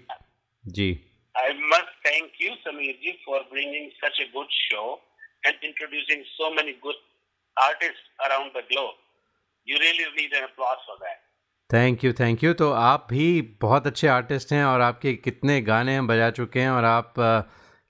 ji. 0.64 0.88
I 1.34 1.48
must 1.70 1.88
thank 2.04 2.36
you, 2.42 2.52
Samir 2.64 2.92
ji, 3.04 3.12
for 3.24 3.38
bringing 3.54 3.88
such 4.02 4.20
a 4.24 4.26
good 4.34 4.52
show 4.58 4.84
and 5.48 5.64
introducing 5.68 6.22
so 6.34 6.50
many 6.58 6.74
good 6.84 7.00
artists 7.56 8.08
around 8.26 8.50
the 8.56 8.62
globe. 8.70 8.96
You 9.66 9.78
really 9.78 10.06
need 10.16 10.36
an 10.40 10.44
applause 10.48 10.82
for 10.88 10.96
that. 11.04 11.22
Thank 11.70 12.04
you 12.04 12.12
thank 12.12 12.44
you 12.44 12.52
तो 12.54 12.70
आप 12.70 13.06
भी 13.10 13.26
बहुत 13.60 13.86
अच्छे 13.86 14.08
artist 14.08 14.52
हैं 14.52 14.64
और 14.64 14.80
आपके 14.80 15.12
कितने 15.14 15.60
गाने 15.62 15.96
हम 15.96 16.06
बजा 16.08 16.30
चुके 16.30 16.60
हैं 16.60 16.70
और 16.70 16.84
आप 16.84 17.20
अ, 17.20 17.40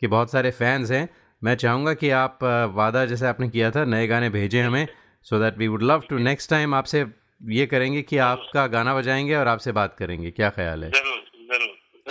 के 0.02 0.07
बहुत 0.07 0.31
सारे 0.31 0.50
फैंस 0.50 0.90
हैं। 0.90 1.09
मैं 1.44 1.55
चाहूँगा 1.55 1.94
कि 1.94 2.11
आप 2.11 2.38
वादा 2.74 3.05
जैसे 3.07 3.26
आपने 3.26 3.48
किया 3.48 3.70
था 3.70 3.85
नए 3.85 4.07
गाने 4.07 4.31
भेजें 4.31 4.62
हमें 4.62 4.87
so 5.26 5.38
that 5.38 5.59
we 5.59 5.68
would 5.68 5.83
love 5.83 6.02
to 6.11 6.18
next 6.18 6.50
time 6.50 6.74
आपसे 6.74 7.05
ये 7.50 7.66
करेंगे 7.66 8.02
कि 8.02 8.18
आपका 8.18 8.66
गाना 8.66 8.94
बजाएँगे 8.94 9.35
और 9.35 9.48
आपसे 9.48 9.72
बात 9.72 9.96
करेंगे। 9.98 10.31
क्या 10.31 10.50
ख्याल 10.50 10.85
है? 10.85 10.90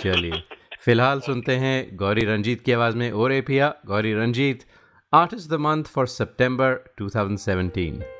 चलिए। 0.00 0.42
फ़िलहाल 0.84 1.20
सुनते 1.20 1.56
हैं 1.56 1.76
गौरी 1.96 2.24
रंजीत 2.24 2.60
की 2.64 2.72
आवाज़ 2.72 2.96
में 2.96 3.10
ओरे 3.12 3.40
पिया 3.40 3.74
Gauri 3.86 4.12
Ranjit. 4.14 4.64
Artist 5.16 5.50
the 5.50 5.54
month 5.54 5.84
for 5.84 6.06
September 6.06 6.74
2017 7.00 8.15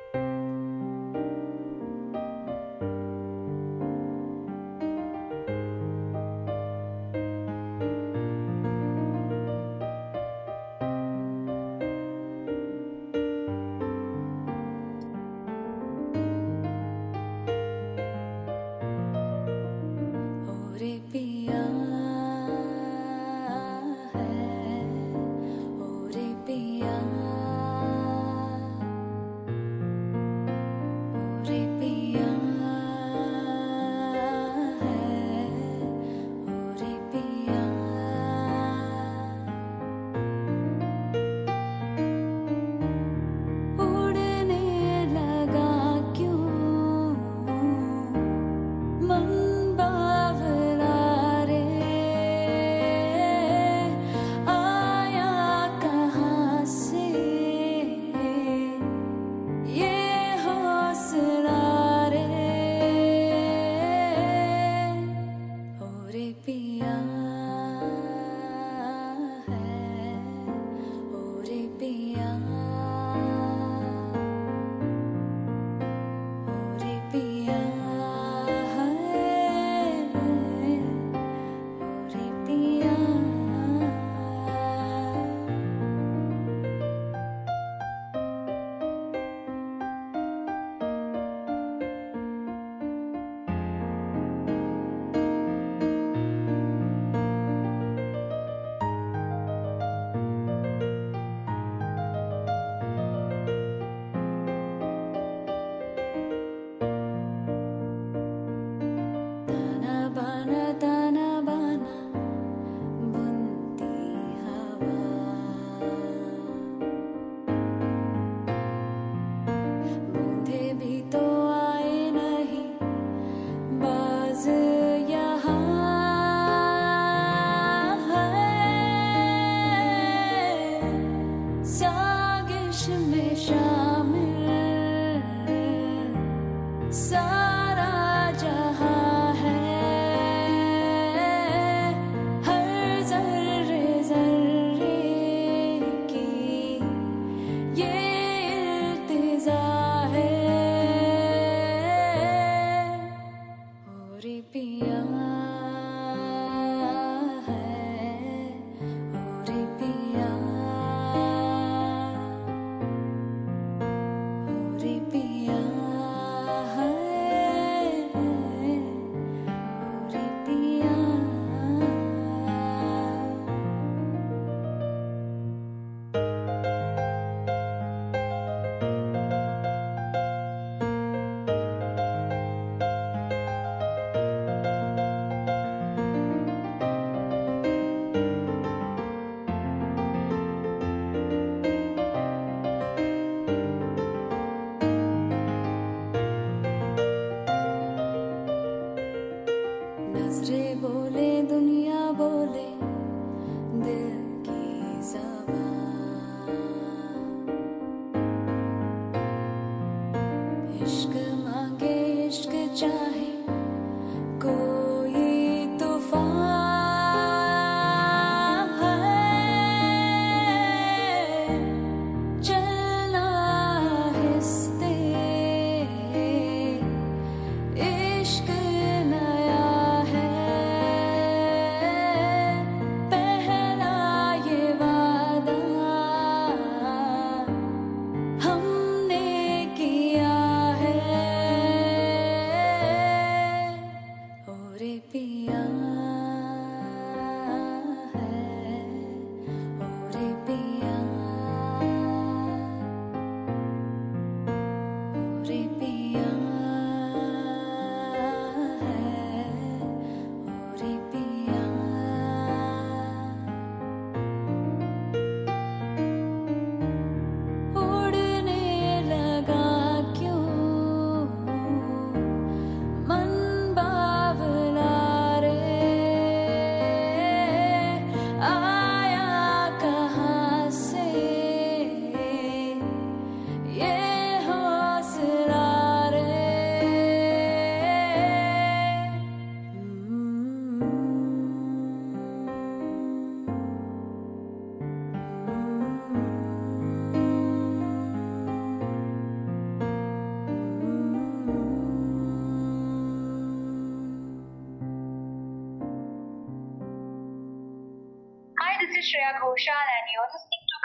this 308.86 309.04
is 309.04 309.12
Shreya 309.12 309.32
Ghoshal 309.40 309.86
and 309.96 310.06
you're 310.14 310.30
listening 310.34 310.64
to 310.70 310.76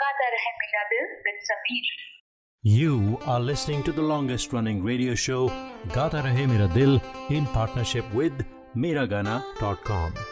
Dil 0.90 1.08
with 1.26 1.38
Sameer. 1.48 1.86
You 2.64 3.18
are 3.26 3.40
listening 3.40 3.82
to 3.84 3.92
the 3.92 4.02
longest 4.02 4.52
running 4.52 4.82
radio 4.82 5.14
show 5.14 5.48
Gata 5.92 6.22
Rahe 6.26 6.48
Mera 6.48 6.68
Dil 6.68 7.00
in 7.30 7.46
partnership 7.46 8.12
with 8.12 8.32
Miragana.com. 8.74 10.31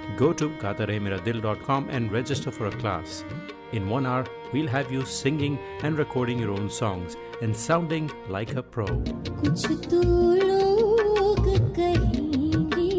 Go 0.16 0.32
to 0.32 0.48
gatarehmeradil.com 0.62 1.88
and 1.90 2.12
register 2.12 2.50
for 2.50 2.66
a 2.68 2.70
class. 2.72 3.24
In 3.72 3.88
one 3.88 4.06
hour, 4.06 4.24
we'll 4.52 4.68
have 4.68 4.90
you 4.92 5.04
singing 5.04 5.58
and 5.82 5.98
recording 5.98 6.38
your 6.38 6.52
own 6.52 6.68
songs 6.70 7.16
and 7.42 7.56
sounding 7.64 8.10
like 8.28 8.54
a 8.54 8.62
pro. 8.62 8.86
कुछ 8.86 9.66
तो 9.90 10.02
लोग 10.50 11.48
कहेंगे 11.78 12.90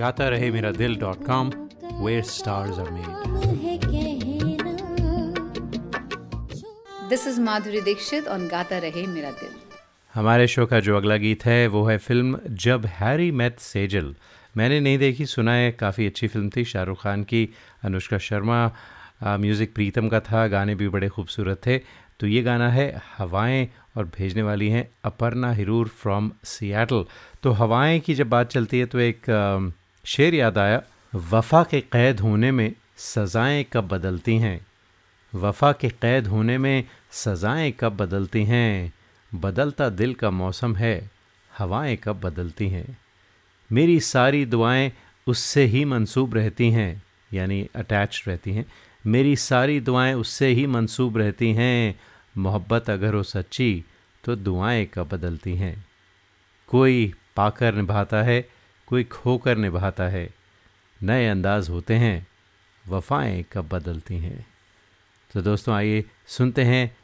gatarehmeradil.com 0.00 1.50
where 2.06 2.22
stars 2.32 2.78
are 2.78 2.90
made. 2.90 3.14
है 3.62 3.76
कहना 3.86 4.76
This 7.10 7.26
is 7.26 7.38
Madhuri 7.38 7.80
Dixit 7.84 8.26
on 8.28 8.48
Gata 8.48 8.80
Rahe 8.86 9.06
Mera 9.14 9.32
Dil. 9.40 9.54
हमारे 10.14 10.46
show 10.48 10.64
का 10.66 10.78
जो 10.80 10.96
अगला 10.96 11.16
गीत 11.22 11.44
है 11.46 11.66
वो 11.72 11.84
है 11.86 11.96
फिल्म 12.04 12.38
जब 12.64 12.86
हैरी 13.00 13.30
मेथ 13.40 13.58
सेजल 13.60 14.14
मैंने 14.55 14.79
नहीं 14.79 14.97
देखी, 14.97 15.25
सुना 15.25 15.53
है, 15.53 15.71
काफ़ी 15.71 16.05
अच्छी 16.07 16.27
फ़िल्म 16.27 16.49
थी, 16.55 16.63
शाहरुख 16.65 17.01
खान 17.03 17.23
की, 17.23 17.49
अनुष्का 17.83 18.17
शर्मा 18.19 18.65
म्यूज़िक 19.23 19.73
प्रीतम 19.73 20.07
का 20.09 20.19
था, 20.19 20.47
गाने 20.47 20.75
भी 20.75 20.87
बड़े 20.89 21.09
खूबसूरत 21.09 21.61
थे। 21.65 21.77
तो 22.19 22.27
ये 22.27 22.41
गाना 22.43 22.69
है 22.69 23.01
हवाएँ 23.17 23.67
और 23.97 24.05
भेजने 24.17 24.41
वाली 24.43 24.69
हैं 24.69 24.87
अपर्णा 25.05 25.51
हिरूर 25.53 25.87
फ्रॉम 26.01 26.31
सियाटल। 26.45 27.05
तो 27.43 27.51
हवाएँ 27.51 27.99
की 27.99 28.13
जब 28.13 28.29
बात 28.29 28.49
चलती 28.51 28.79
है 28.79 28.85
तो 28.85 28.99
एक 28.99 29.25
शेर 30.05 30.35
याद 30.35 30.57
आया, 30.57 30.81
वफ़ा 31.13 31.63
के 31.63 31.81
क़ैद 31.81 32.19
होने 32.19 32.51
में 32.51 32.71
सज़ाएँ 32.97 33.63
कब 33.73 33.87
बदलती 33.87 34.37
हैं? 34.37 34.59
वफ़ा 35.33 35.71
के 35.71 35.89
क़ैद 35.91 36.27
होने 36.27 36.57
में 36.57 36.83
सज़ाएँ 37.13 37.71
कब 37.71 37.97
बदलती 37.97 38.43
हैं? 38.45 38.93
बदलता 39.31 39.89
दिल 39.91 40.13
का 40.13 40.31
मौसम 40.31 40.75
है, 40.75 41.09
हवाएँ 41.51 41.95
कब 41.97 42.19
बदलती 42.21 42.67
हैं? 42.69 42.85
मेरी 43.71 43.99
सारी 43.99 44.45
दुआएँ 44.45 44.91
उससे 45.27 45.63
ही 45.63 45.85
मंसूब 45.85 46.35
रहती 46.35 46.71
हैं, 46.71 47.03
यानी 47.33 47.69
अटैच 47.75 48.23
रहती 48.27 48.53
हैं। 48.53 48.65
मेरी 49.05 49.35
सारी 49.35 49.79
दुआएँ 49.79 50.13
उससे 50.13 50.47
ही 50.47 50.67
मंसूब 50.67 51.17
रहती 51.17 51.53
हैं। 51.53 51.99
मोहब्बत 52.37 52.89
अगर 52.89 53.13
हो 53.13 53.23
सच्ची 53.23 53.85
तो 54.23 54.35
दुआएँ 54.35 54.85
कब 54.85 55.07
बदलती 55.07 55.55
हैं? 55.55 55.85
कोई 56.67 57.13
पाकर 57.35 57.75
निभाता 57.75 58.23
है, 58.23 58.49
कोई 58.87 59.03
खोकर 59.03 59.57
निभाता 59.57 60.03
है। 60.03 60.29
नए 61.03 61.27
अंदाज 61.27 61.69
होते 61.69 61.93
हैं, 61.93 62.27
वफ़ाएँ 62.87 63.45
कब 63.53 63.69
बदलती 63.69 64.17
हैं। 64.17 64.47
तो 65.33 65.41
दोस्तों, 65.41 65.75
आइए 65.75 66.05
सुनते 66.27 66.63
हैं 66.63 66.97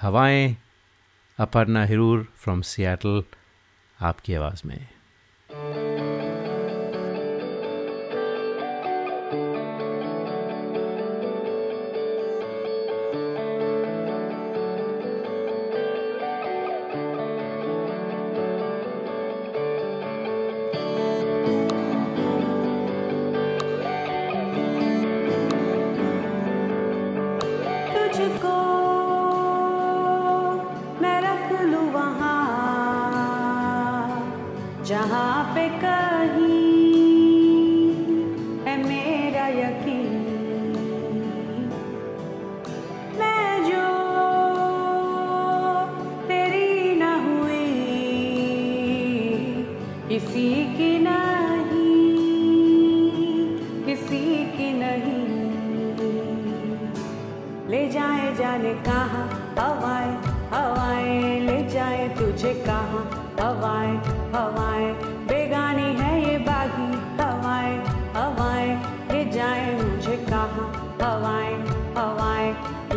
हवाएँ, 0.00 0.56
अपर्णा 1.38 1.84
हिरूर 1.84 2.28
फ्रॉम 2.36 2.62
सियाटल 2.62 3.24
आपकी 4.00 4.34
आवाज़ 4.34 4.62
में। 4.66 4.86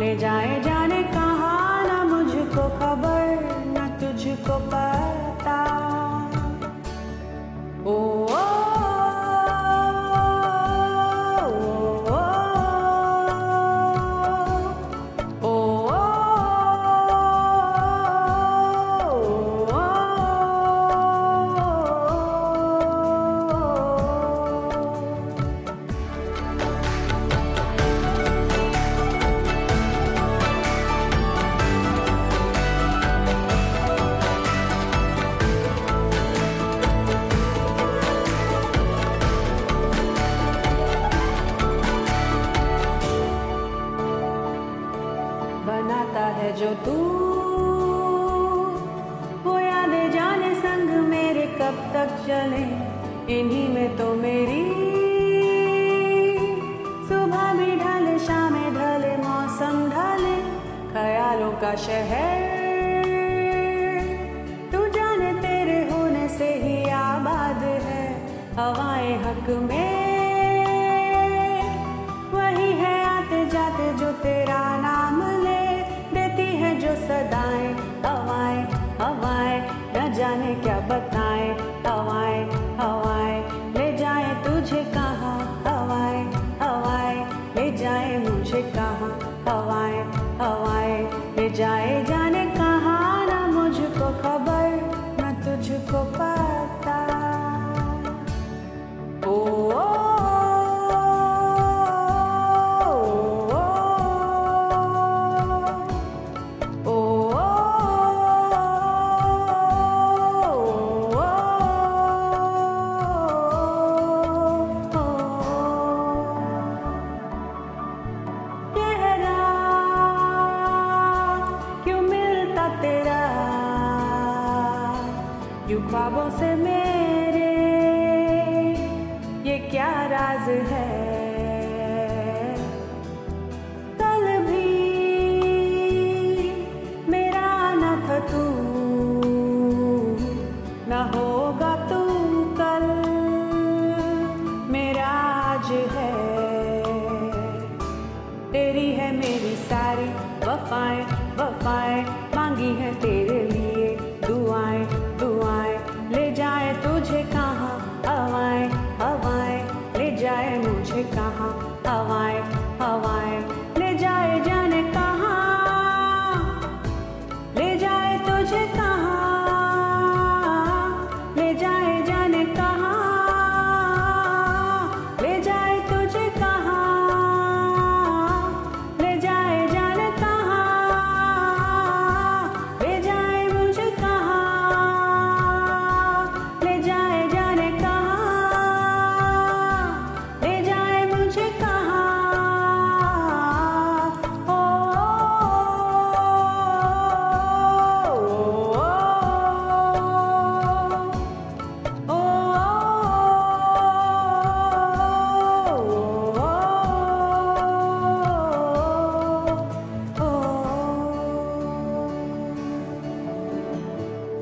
ले 0.00 0.14
जाए 0.16 0.69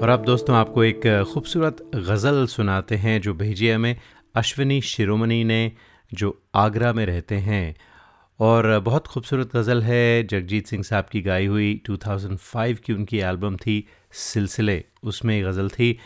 और 0.08 0.14
अब 0.14 0.24
दोस्तों 0.24 0.56
आपको 0.56 0.84
एक 0.84 1.24
खूबसूरत 1.34 1.90
गज़ल 1.94 2.46
सुनाते 2.46 2.96
हैं 2.96 3.20
जो 3.20 3.34
भेजी 3.34 3.66
है 3.66 3.74
हमें 3.74 4.00
अश्विनी 4.34 4.80
शिरोमणि 4.80 5.44
ने, 5.44 5.72
जो 6.14 6.42
आगरा 6.54 6.92
में 6.92 7.06
रहते 7.06 7.34
हैं। 7.34 7.76
और 8.40 8.78
बहुत 8.78 9.06
खूबसूरत 9.06 9.56
गज़ल 9.56 9.82
है। 9.82 10.26
जगजीत 10.26 10.66
सिंह 10.66 10.82
साहब 10.82 11.04
की 11.12 11.20
गाई 11.20 11.46
हुई 11.46 11.82
2005 11.86 12.78
की 12.78 12.92
उनकी 12.92 13.18
एल्बम 13.18 13.56
थी 13.56 13.88
सिलसिले। 14.12 14.84
उसमें 15.02 15.44
गज़ल 15.44 15.68
थी। 15.68 15.98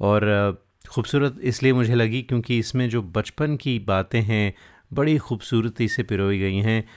और 0.00 0.54
खूबसूरत 0.88 1.36
इसलिए 1.42 1.72
मुझे 1.72 1.94
लगी 1.94 2.22
क्योंकि 2.22 2.58
इसमें 2.58 2.88
जो 2.88 3.02
बचपन 3.02 3.56
की 3.56 3.78
बातें 3.78 4.22
हैं, 4.22 4.54
बड़ी 4.92 5.18
खूबसूरती 5.18 5.88
से 5.88 6.02
पिरोई 6.02 6.38
गई 6.38 6.56
हैं। 6.56 6.88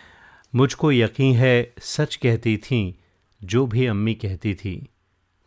मुझको 0.55 0.91
यकीन 0.91 1.35
है, 1.35 1.73
सच 1.79 2.15
कहती 2.15 2.57
थी, 2.57 2.99
जो 3.43 3.67
भी 3.67 3.85
अम्मी 3.85 4.13
कहती 4.13 4.55
थी। 4.55 4.87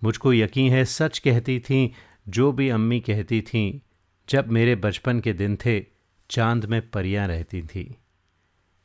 मुझको 0.04 0.32
यकीन 0.32 0.72
है 0.72 0.84
सच 0.84 1.18
कहती 1.18 1.60
थी, 1.60 1.92
जो 2.28 2.52
भी 2.52 2.68
अम्मी 2.68 3.00
कहती 3.00 3.42
थीं, 3.42 3.80
जब 4.28 4.48
मेरे 4.48 4.76
बचपन 4.76 5.20
के 5.20 5.32
दिन 5.32 5.56
थे, 5.56 5.86
चाँद 6.30 6.64
में 6.64 6.90
परियाँ 6.90 7.28
रहती 7.28 7.62
थी। 7.62 7.96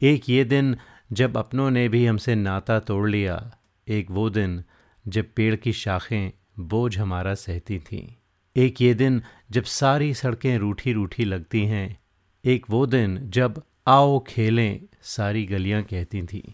एक 0.02 0.30
ये 0.30 0.44
दिन, 0.44 0.78
जब 1.12 1.38
अपनों 1.38 1.72
ने 1.72 1.90
भी 1.90 2.06
हमसे 2.06 2.36
नाता 2.36 2.80
तोड़ 2.80 3.10
लिया, 3.10 3.58
एक 3.88 4.12
वो 4.12 4.30
दिन, 4.30 4.64
जब 5.08 5.34
पेड़ 5.36 5.56
की 5.56 5.74
शाखें, 5.74 6.32
बोझ 6.60 6.98
हमारा 6.98 7.36
सहती 7.36 7.80
थीं। 7.80 8.08
एक 8.56 8.82
ये 8.82 8.94
दिन, 8.94 9.22
जब 9.52 9.64
सारी 9.64 10.14
सड़कें 10.14 10.58
रूठी 10.58 10.94
रूठी 10.94 11.26
लगती 11.26 11.66
हैं, 11.66 12.00
एक 12.46 12.66
वो 12.70 12.86
दिन, 12.86 13.20
जब 13.30 13.64
आओ 13.88 14.24
खेलें, 14.28 14.82
सारी 15.02 15.46
गलियाँ 15.46 15.84
कहती 15.84 16.22
थीं। 16.22 16.52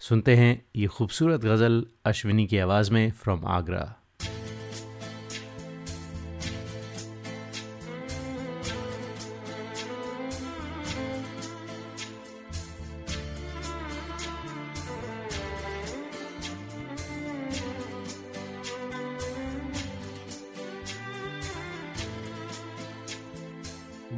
सुनते 0.00 0.34
हैं 0.36 0.52
ये 0.76 0.86
खूबसूरत 0.86 1.40
गज़ल 1.40 1.84
अश्विनी 2.06 2.46
की 2.46 2.58
आवाज़ 2.58 2.90
में 2.90 3.10
फ्रॉम 3.10 3.44
आगरा। 3.46 3.96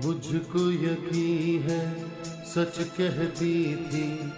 मुझको 0.05 0.70
है, 1.59 1.83
सच 2.45 2.78
कहती 2.78 3.55
थी 3.76 4.33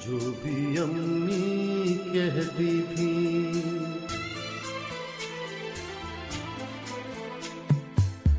जो 0.00 0.18
भी 0.18 0.76
अम्मी 0.76 1.94
कहती 1.94 2.80
थी। 2.80 3.12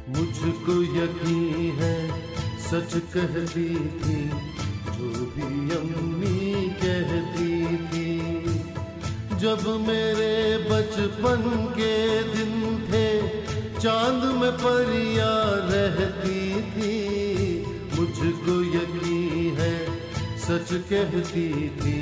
मुझको 0.10 0.84
यकीन 0.84 1.76
है, 1.80 2.10
सच 2.60 2.96
कहती 3.14 3.70
थी, 3.76 4.24
जो 4.88 5.10
भी 5.36 5.76
अम्मी 5.76 6.70
कहती 6.70 7.78
थी। 7.78 8.20
जब 9.40 9.68
मेरे 9.88 10.58
बचपन 10.58 11.42
के 11.78 12.24
दिन 12.24 12.88
थे, 12.92 13.30
चाँद 13.80 14.24
में 14.24 14.52
परिया 14.52 15.34
रहती 15.44 16.62
थी। 16.62 17.01
सच 20.62 20.74
कहती 20.90 21.70
थी 21.78 21.94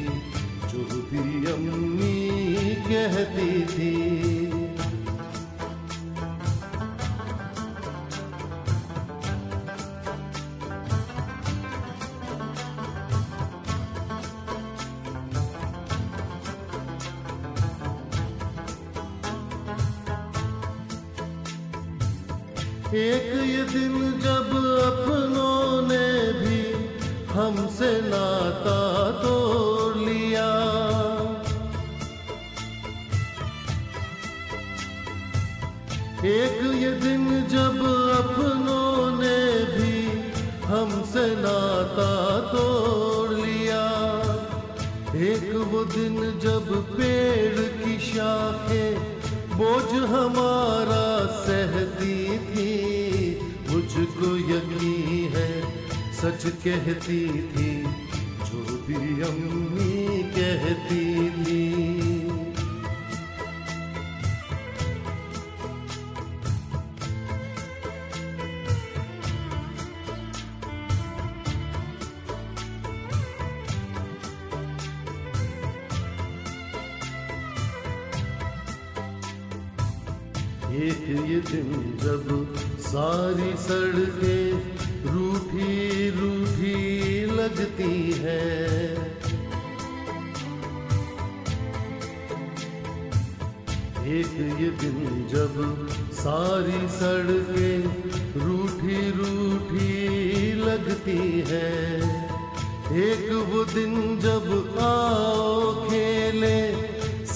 जो 0.71 0.83
भी 1.11 1.51
अम्मी 1.51 2.75
कहती 2.87 3.63
थी। 3.65 4.38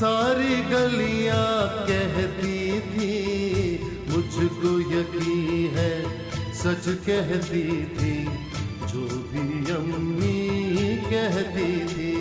सारी 0.03 0.55
गलियाँ 0.69 1.67
कहती 1.87 2.79
थी, 2.87 3.11
मुझको 4.09 4.71
यकीन 4.91 5.77
है, 5.77 5.93
सच 6.53 6.89
कहती 7.05 7.63
थी, 7.95 8.15
जो 8.91 9.05
भी 9.29 9.45
अम्मी 9.73 10.41
कहती 11.07 11.71
थी। 11.93 12.12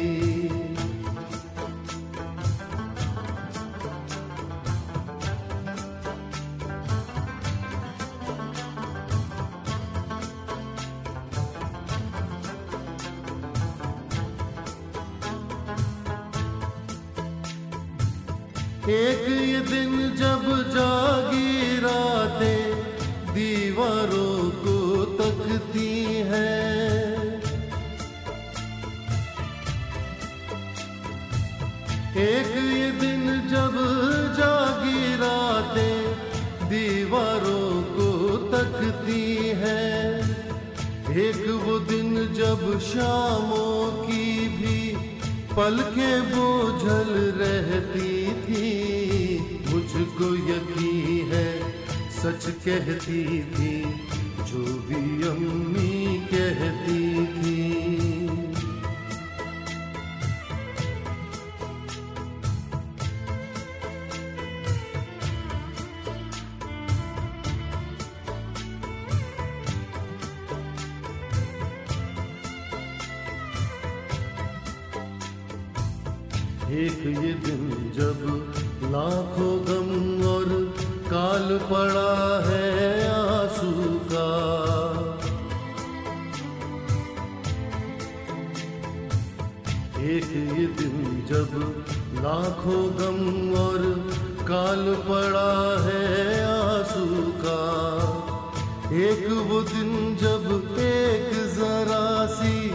एक 98.92 99.26
वो 99.48 99.62
दिन 99.62 100.16
जब 100.16 100.76
एक 100.78 101.30
जरा 101.54 102.26
सी 102.26 102.70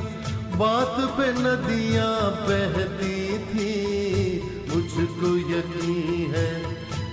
बात 0.57 0.95
पे 1.17 1.27
नदियाँ 1.31 2.31
बहती 2.47 3.37
थी, 3.37 3.73
मुझको 4.69 5.37
यकीन 5.37 6.33
है, 6.35 6.51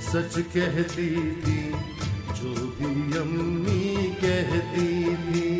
सच 0.00 0.38
कहती 0.56 1.10
थी, 1.42 1.58
जो 2.32 2.54
भी 2.78 3.18
अम्मी 3.18 3.94
कहती 4.24 5.16
थी। 5.26 5.52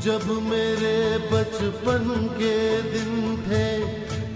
जब 0.00 0.26
मेरे 0.48 1.18
बचपन 1.32 2.28
के 2.32 2.82
दिन 2.82 3.36
थे, 3.36 3.68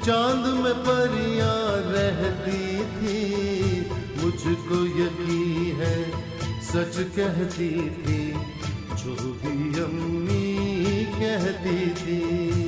चाँद 0.04 0.46
में 0.60 0.74
परियाँ 0.74 1.64
रहती 1.88 2.64
थी, 2.94 3.20
मुझको 4.22 4.86
यकीन 5.02 5.80
है 5.80 6.27
सच 6.68 6.96
कहती 7.16 7.68
थी 7.98 8.18
जो 9.00 9.14
भी 9.42 9.80
अम्मी 9.80 11.04
कहती 11.14 11.78
थी। 12.00 12.67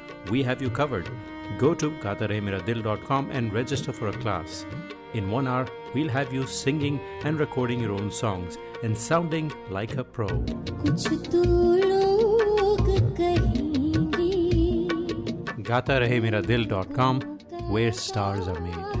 we 0.29 0.43
have 0.43 0.61
you 0.61 0.69
covered. 0.69 1.09
Go 1.57 1.73
to 1.73 1.91
gaataremeradil.com 1.91 3.31
and 3.31 3.53
register 3.53 3.91
for 3.91 4.07
a 4.07 4.13
class. 4.13 4.65
In 5.13 5.29
one 5.29 5.47
hour, 5.47 5.67
we'll 5.93 6.09
have 6.09 6.33
you 6.33 6.47
singing 6.47 6.99
and 7.23 7.39
recording 7.39 7.79
your 7.79 7.91
own 7.91 8.11
songs 8.11 8.57
and 8.83 8.97
sounding 8.97 9.51
like 9.69 9.97
a 9.97 10.03
pro. 10.03 10.27
gaataremeradil.com, 15.71 17.21
where 17.69 17.91
stars 17.91 18.47
are 18.47 18.59
made. 18.59 19.00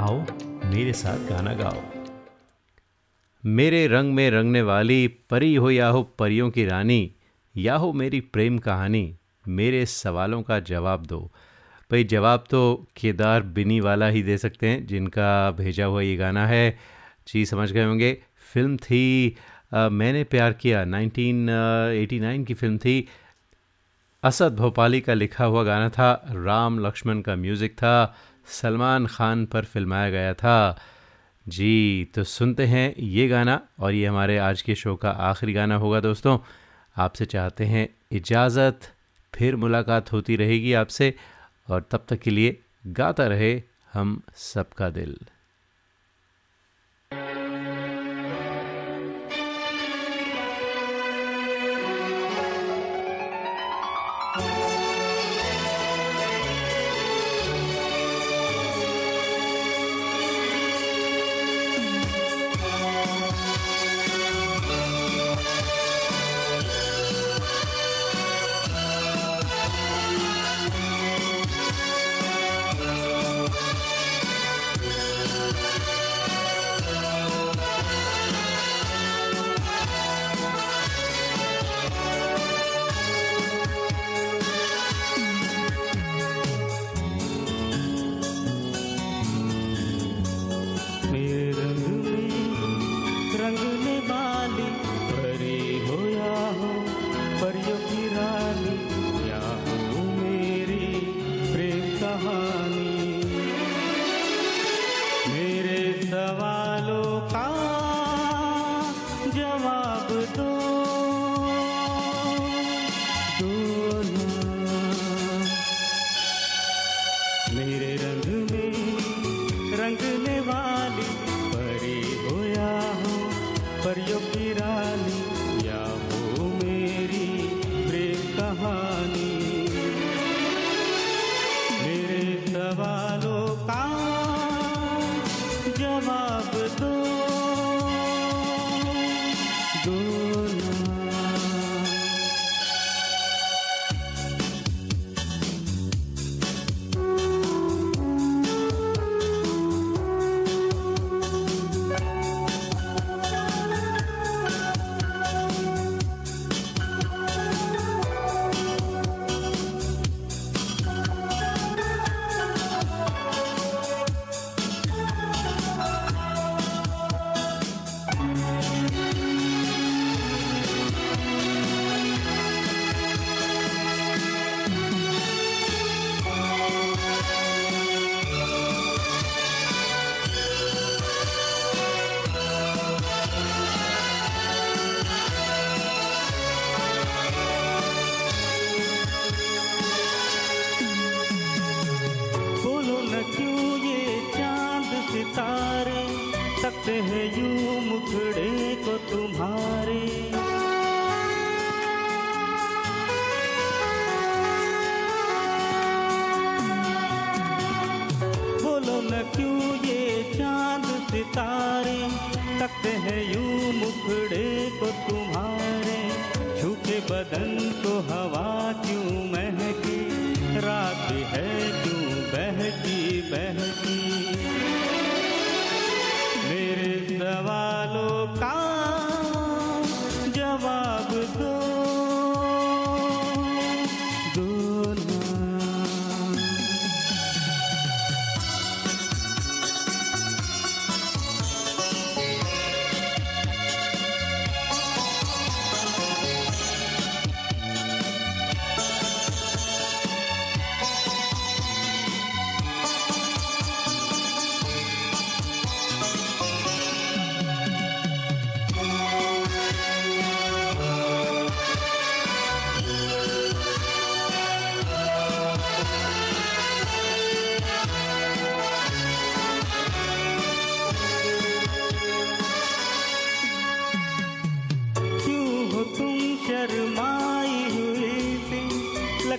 आओ 0.00 0.20
मेरे 0.64 0.92
साथ 0.92 1.18
गाना 1.28 1.52
गाओ। 1.54 1.80
मेरे 3.44 3.86
रंग 3.86 4.12
में 4.14 4.30
रंगने 4.30 4.62
वाली 4.62 5.06
परी 5.30 5.54
हो 5.54 5.70
या 5.70 5.88
हो 5.88 6.02
परियों 6.18 6.50
की 6.50 6.64
रानी 6.64 7.12
या 7.54 7.74
हो 7.74 7.92
मेरी 7.92 8.20
प्रेम 8.20 8.58
कहानी 8.58 9.02
मेरे 9.48 9.84
सवालों 9.86 10.42
का 10.42 10.58
जवाब 10.60 11.06
दो। 11.06 11.20
भाई 11.90 12.04
जवाब 12.04 12.44
तो 12.50 12.62
केदार 12.96 13.42
बिनी 13.52 13.80
वाला 13.80 14.08
ही 14.08 14.22
दे 14.22 14.38
सकते 14.38 14.68
हैं 14.68 14.86
जिनका 14.86 15.50
भेजा 15.50 15.86
हुआ 15.86 16.00
ये 16.00 16.16
गाना 16.16 16.46
है। 16.46 16.78
जी 17.28 17.44
समझ 17.46 17.70
गए 17.72 17.84
होंगे। 17.84 18.12
फ़िल्म 18.52 18.76
थी 18.76 19.36
आ, 19.74 19.88
मैंने 19.88 20.24
प्यार 20.24 20.52
किया 20.52 20.84
1989 20.84 22.44
की 22.44 22.54
फ़िल्म 22.54 22.78
थी। 22.78 23.08
असद 24.22 24.56
भोपाली 24.56 25.00
का 25.00 25.14
लिखा 25.14 25.44
हुआ 25.44 25.62
गाना 25.64 25.88
था 25.88 26.10
राम 26.30 26.78
लक्ष्मण 26.86 27.20
का 27.20 27.36
म्यूज़िक 27.36 27.72
था। 27.72 28.16
सलमान 28.50 29.06
खान 29.06 29.44
पर 29.46 29.64
फिल्माया 29.64 30.10
गया 30.10 30.34
था। 30.34 30.78
जी 31.46 32.08
तो 32.14 32.24
सुनते 32.24 32.66
हैं 32.66 32.94
ये 32.98 33.26
गाना 33.28 33.60
और 33.78 33.92
ये 33.92 34.06
हमारे 34.06 34.38
आज 34.38 34.62
के 34.62 34.74
शो 34.74 34.94
का 34.96 35.10
आखिरी 35.10 35.52
गाना 35.52 35.76
होगा 35.76 36.00
दोस्तों। 36.00 36.38
आपसे 36.96 37.24
चाहते 37.24 37.64
हैं 37.64 37.88
इजाज़त, 38.12 38.80
फिर 39.32 39.56
मुलाकात 39.56 40.12
होती 40.12 40.36
रहेगी 40.36 40.72
आपसे 40.72 41.14
और 41.68 41.86
तब 41.90 42.04
तक 42.08 42.18
के 42.18 42.30
लिए 42.30 42.58
गाता 42.86 43.26
रहे 43.26 43.52
हम 43.92 44.20
सबका 44.36 44.90
दिल। 44.90 45.16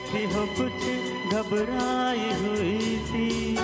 थी 0.02 0.24
हो 0.34 0.46
कुछ 0.58 0.82
घबराई 1.34 2.26
हुई 2.40 2.98
थी। 3.08 3.56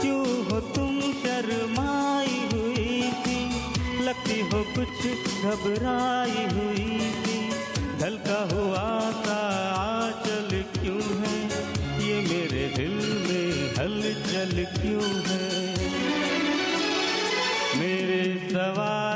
क्यों 0.00 0.26
हो 0.44 0.60
तुम 0.74 1.00
शर्माई 1.00 2.38
हुई 2.52 3.02
थी? 3.24 3.38
लगती 4.02 4.40
हो 4.40 4.62
कुछ 4.76 5.06
घबराई 5.44 6.46
हुई 6.54 6.98
थी। 7.24 7.40
ढलका 8.00 8.40
हुआ 8.54 8.88
था 9.24 9.40
आचल 9.80 10.64
क्यों 10.78 11.02
है? 11.20 11.36
ये 12.08 12.20
मेरे 12.28 12.68
दिल 12.76 12.96
में 13.26 13.74
हलचल 13.78 14.64
क्यों 14.80 15.10
है? 15.26 15.49
वा 18.76 19.09